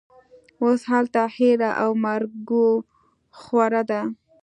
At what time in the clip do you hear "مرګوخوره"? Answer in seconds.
2.05-3.81